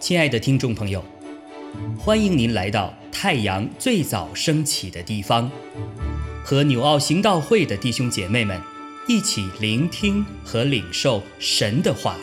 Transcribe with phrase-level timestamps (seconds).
[0.00, 1.04] 亲爱的听众朋友，
[1.96, 5.48] 欢迎您来到太阳最早升起的地方，
[6.42, 8.60] 和纽奥行道会的弟兄姐妹们
[9.06, 12.16] 一起聆听和领受神的话。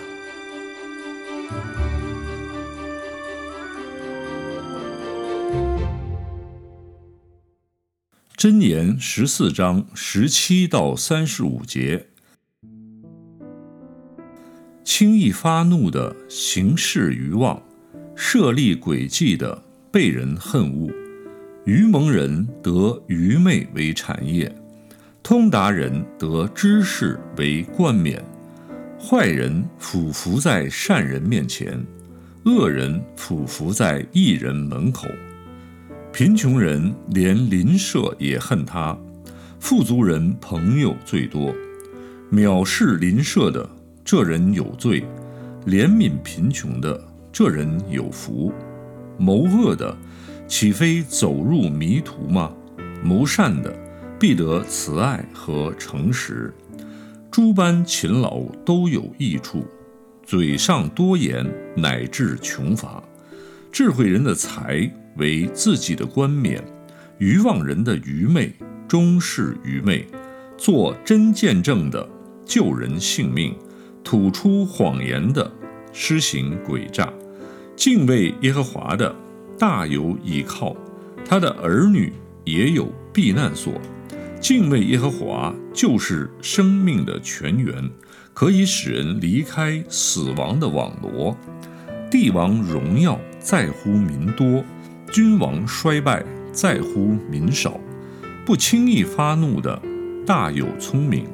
[8.36, 12.08] 箴言十四章十七到三十五节。
[15.00, 17.62] 轻易发怒的行事愚妄，
[18.16, 19.62] 设立诡计的
[19.92, 20.90] 被人恨恶。
[21.66, 24.52] 愚蒙人得愚昧为产业，
[25.22, 28.26] 通达人得知识为冠冕。
[29.00, 31.80] 坏人俯伏在善人面前，
[32.46, 35.08] 恶人俯伏在义人门口。
[36.12, 38.98] 贫穷人连邻舍也恨他，
[39.60, 41.54] 富足人朋友最多。
[42.32, 43.77] 藐视邻舍的。
[44.10, 45.04] 这人有罪，
[45.66, 46.98] 怜悯贫穷的；
[47.30, 48.54] 这人有福，
[49.18, 49.94] 谋恶的，
[50.48, 52.54] 岂非走入迷途吗？
[53.04, 53.78] 谋善的，
[54.18, 56.54] 必得慈爱和诚实。
[57.30, 59.66] 诸般勤劳都有益处，
[60.24, 61.46] 嘴上多言
[61.76, 63.04] 乃至穷乏。
[63.74, 66.64] 智慧人的财为自己的冠冕，
[67.18, 68.54] 愚妄人的愚昧
[68.88, 70.08] 终是愚昧。
[70.58, 72.08] 做真见证的，
[72.46, 73.54] 救人性命。
[74.08, 75.52] 吐出谎言的，
[75.92, 77.12] 施行诡诈；
[77.76, 79.14] 敬畏耶和华的，
[79.60, 80.74] 大有倚靠；
[81.26, 82.14] 他的儿女
[82.46, 83.74] 也有避难所。
[84.40, 87.74] 敬畏耶和华就是生命的泉源，
[88.34, 91.36] 可以使人离开死亡的网罗。
[92.10, 94.64] 帝王荣耀在乎民多，
[95.12, 96.24] 君王衰败
[96.54, 97.78] 在乎民少。
[98.46, 99.82] 不轻易发怒的，
[100.26, 101.26] 大有聪明；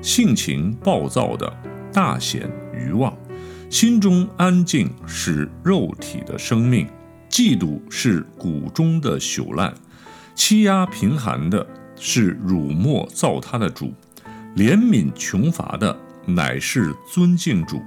[0.00, 1.52] 性情暴躁的。
[1.92, 3.16] 大显愚妄，
[3.68, 6.86] 心中安静是肉体的生命；
[7.28, 9.72] 嫉妒是骨中的朽烂，
[10.34, 11.66] 欺压贫寒的
[11.96, 13.88] 是辱没造他的主；
[14.56, 17.80] 怜悯穷乏的乃是尊敬主。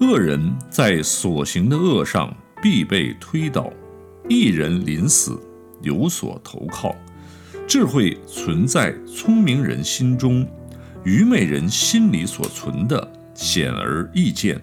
[0.00, 3.72] 恶人在所行的恶上必被推倒，
[4.28, 5.40] 一人临死
[5.80, 6.94] 有所投靠。
[7.68, 10.46] 智慧存在聪明人心中，
[11.04, 13.12] 愚昧人心里所存的。
[13.34, 14.60] 显而易见，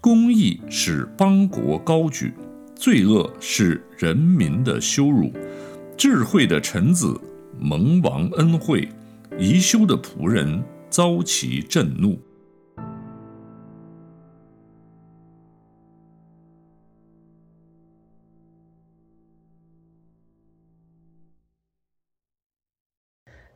[0.00, 2.32] 公义使邦国高举，
[2.74, 5.32] 罪恶是人民的羞辱。
[5.96, 7.20] 智慧的臣子
[7.58, 8.88] 蒙王恩惠，
[9.38, 12.18] 宜修的仆人遭其震怒。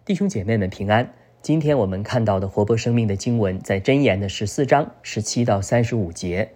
[0.04, 1.21] 弟兄姐妹们平安。
[1.42, 6.52] 今天我们看到的活泼生命的经文，在箴言的十四章十七到三十五节。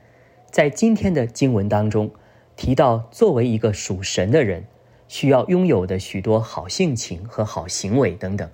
[0.49, 2.13] 在今天的经文当中，
[2.55, 4.65] 提到作为一个属神的人，
[5.09, 8.49] 需要拥有的许多好性情和好行为等等，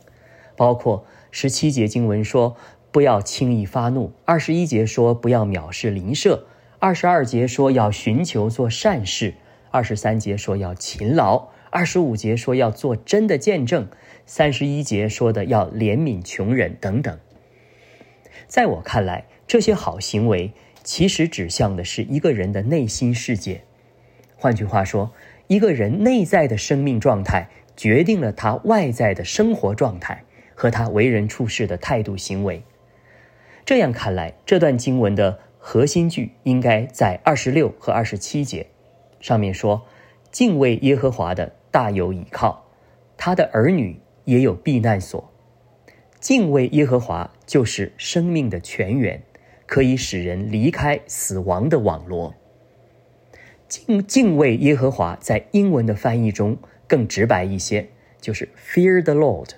[0.57, 2.57] 包括十七节经文说
[2.91, 6.47] 不要轻易发怒，二十一节说不要藐视邻舍，
[6.79, 9.35] 二十二节说要寻求做善事，
[9.71, 13.89] 二十三节说要勤劳，二十五节说要做真的见证。
[14.27, 17.19] 三十一节说的要怜悯穷人等等，
[18.47, 20.53] 在我看来，这些好行为
[20.85, 23.63] 其实指向的是一个人的内心世界。
[24.37, 25.13] 换句话说，
[25.49, 30.23] 一个人内在的生命状态决定了他外在的生活状态
[30.55, 32.63] 和他为人处事的态度行为。
[33.65, 38.69] 这样看来，这段经文的核心句应该在二十六和二十七节，
[39.21, 39.85] 上面说
[40.31, 42.67] ：“敬畏耶和华的大有倚靠，
[43.17, 45.33] 他的儿女。”也有避难所，
[46.21, 49.21] 敬畏耶和华就是生命的泉源，
[49.67, 52.33] 可以使人离开死亡的网罗。
[53.67, 56.57] 敬敬畏耶和华在英文的翻译中
[56.87, 57.89] 更直白一些，
[58.21, 59.49] 就是 fear the Lord，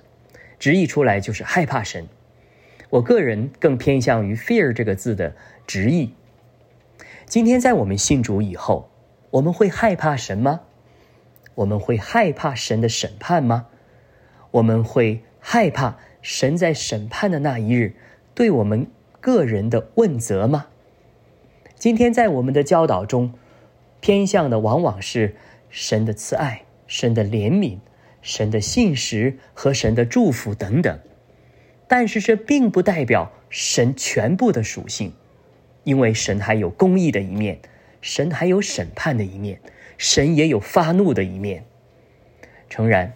[0.59, 2.09] 直译出来就是害怕神。
[2.89, 6.15] 我个人更偏向于 fear 这个字的直译。
[7.27, 8.89] 今天在我们信主以后，
[9.33, 10.63] 我们会害怕神吗？
[11.57, 13.67] 我们会害怕神的审判吗？
[14.51, 17.95] 我们会害怕神在审判的那一日
[18.35, 18.87] 对我们
[19.21, 20.67] 个人的问责吗？
[21.77, 23.35] 今天在我们的教导中，
[24.01, 25.37] 偏向的往往是
[25.69, 27.79] 神的慈爱、神的怜悯、
[28.23, 30.99] 神的信实和神的祝福等等。
[31.87, 35.13] 但是这并不代表神全部的属性，
[35.85, 37.59] 因为神还有公义的一面，
[38.01, 39.61] 神还有审判的一面，
[39.99, 41.65] 神也有发怒的一面。
[42.69, 43.13] 诚然。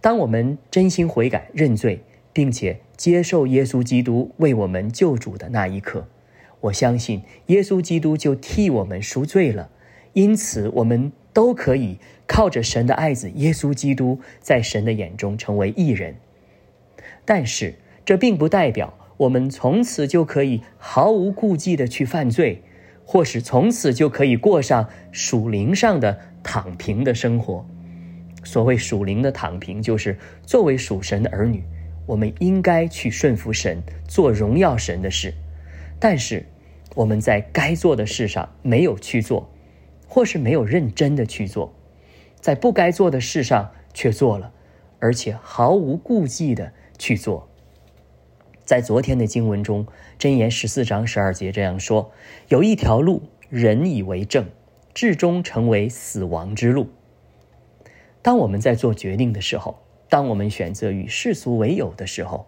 [0.00, 2.00] 当我们真心悔改、认罪，
[2.30, 6.06] 并且接受耶稣基督为我们救主的那一刻，
[6.60, 9.70] 我相信耶稣基督就替我们赎罪了。
[10.12, 11.96] 因此，我们都可以
[12.26, 16.16] 靠着神的爱子耶稣基督，在神的眼中成为义人。
[17.24, 22.60] 但是，这并不代表我们从此就可以毫无顾忌的去犯罪，
[23.04, 27.64] 或是从此就可以过上属灵上的躺平的生活。
[28.42, 31.62] 所谓属灵的躺平，就是作为属神的儿女，
[32.06, 35.32] 我们应该去顺服神，做荣耀神的事。
[35.98, 36.44] 但是，
[36.94, 39.50] 我们在该做的事上没有去做。
[40.06, 41.74] 或是没有认真的去做，
[42.40, 44.52] 在不该做的事上却做了，
[45.00, 47.48] 而且毫无顾忌的去做。
[48.64, 49.86] 在昨天的经文中，
[50.18, 52.10] 箴言十四章十二节这样说
[52.48, 54.46] ：“有一条路，人以为正，
[54.94, 56.88] 至终成为死亡之路。”
[58.22, 59.78] 当我们在做决定的时候，
[60.08, 62.46] 当我们选择与世俗为友的时候，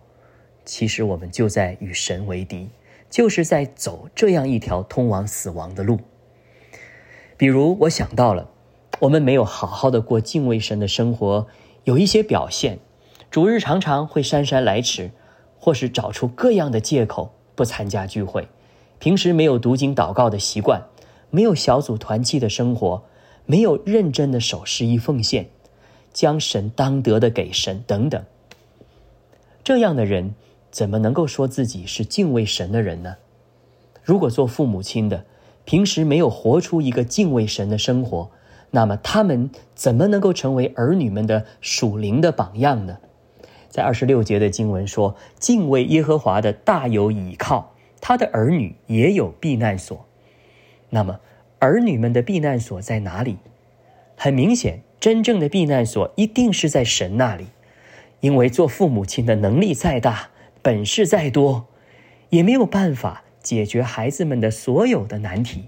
[0.65, 2.71] 其实我们就在与神为敌，
[3.11, 6.01] 就是在走这样一条通往死亡的路。
[7.37, 8.49] 比如，我想到了，
[9.01, 11.47] 我们没有好好的过敬畏神的生活，
[11.85, 12.79] 有一些表现，
[13.31, 15.11] 主日常常会姗姗来迟，
[15.59, 18.49] 或是找出各样的借口不参加聚会，
[18.99, 20.83] 平时没有读经祷告的习惯，
[21.31, 23.03] 没有小组团契的生活，
[23.47, 25.49] 没有认真的守十一奉献，
[26.13, 28.25] 将神当得的给神等等。
[29.65, 30.35] 这样的人
[30.71, 33.17] 怎么能够说自己是敬畏神的人呢？
[34.03, 35.25] 如果做父母亲的，
[35.65, 38.31] 平时没有活出一个敬畏神的生活，
[38.71, 42.99] 那么他们怎么能够成为儿女们的属灵的榜样呢？
[43.69, 50.07] 在二十六节的经文说：“敬畏耶和华的大有倚靠，他的儿女也有避难所。”
[50.91, 51.21] 那么，
[51.59, 53.37] 儿女们的避难所在哪里？
[54.17, 57.47] 很明显，真正的避难所一定是在神那里，
[58.21, 60.31] 因为做父母亲的能力再大，
[60.63, 61.67] 本事再多，
[62.31, 63.23] 也没有办法。
[63.43, 65.67] 解决孩子们的所有的难题，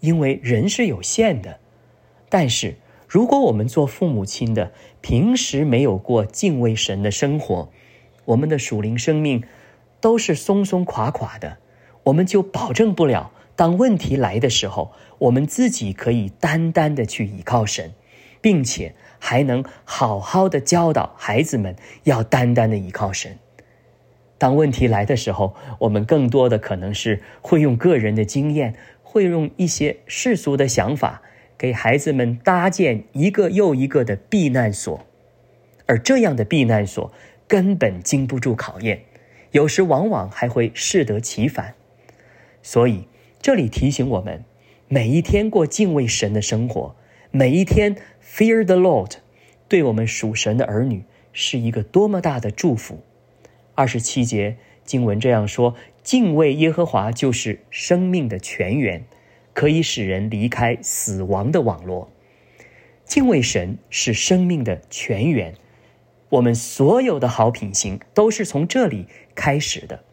[0.00, 1.58] 因为人是有限的。
[2.28, 2.74] 但是，
[3.06, 7.70] 如果我们做父母亲的平时没有过敬畏神的生活，
[8.24, 9.44] 我们的属灵生命
[10.00, 11.58] 都是松松垮垮的，
[12.04, 17.92] 我们就保证不了，当问题来的时候，我们自己可以单单的去依靠神，
[18.40, 23.38] 并且还能好好的教导孩子们要单单的依靠神。
[24.36, 31.22] 当问题来的时候，我们更多的可能是会用个人的经验，会用一些世俗的想法，
[31.56, 35.06] 给孩子们搭建一个又一个的避难所，
[35.86, 37.12] 而这样的避难所
[37.46, 39.02] 根本经不住考验，
[39.52, 41.74] 有时往往还会适得其反。
[42.62, 43.06] 所以，
[43.40, 44.44] 这里提醒我们，
[44.88, 46.96] 每一天过敬畏神的生活，
[47.30, 49.12] 每一天 fear the Lord，
[49.68, 53.02] 对我们属神的儿女是一个多么大的祝福。
[53.74, 59.04] 二十七节经文这样说：“敬畏耶和华就是生命的泉源，
[59.54, 62.10] 可以使人离开死亡的网络。
[63.06, 65.54] 敬畏神是生命的泉源，
[66.28, 70.04] 我们所有的好品行都是从这里开始的。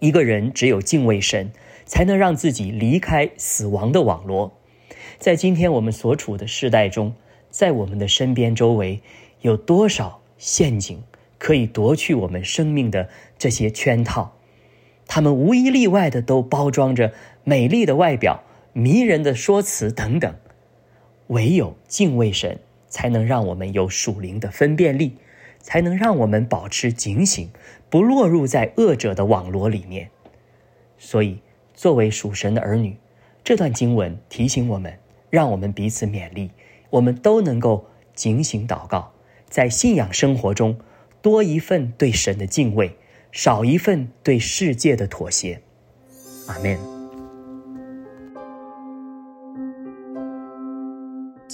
[0.00, 1.50] 一个人只有敬畏神，
[1.86, 4.58] 才能让自己离开死亡的网络。
[5.18, 7.14] 在今天我们所处的时代中，
[7.48, 9.00] 在我们的身边周围，
[9.40, 11.02] 有多少陷阱？”
[11.38, 14.32] 可以夺去我们生命的这些圈套，
[15.06, 17.12] 他们无一例外的都包装着
[17.44, 18.42] 美丽的外表、
[18.78, 20.34] 迷人的说辞等等。
[21.28, 22.58] 唯有敬畏神，
[22.90, 25.16] 才能让我们有属灵的分辨力，
[25.60, 27.48] 才能让我们保持警醒，
[27.88, 30.10] 不落入在恶者的网罗里面。
[30.98, 31.38] 所以，
[31.74, 32.98] 作为属神的儿女，
[33.42, 34.98] 这段经文提醒我们，
[35.30, 36.50] 让我们彼此勉励，
[36.90, 39.10] 我们都能够警醒祷告，
[39.48, 40.78] 在信仰生活中。
[41.22, 42.94] 多一份对神的敬畏，
[43.32, 45.60] 少一份对世界的妥协。
[46.46, 46.95] 阿门。